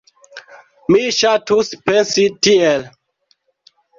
Mi 0.93 1.01
ŝatus 1.17 1.69
pensi 1.89 2.25
tiel. 2.47 2.89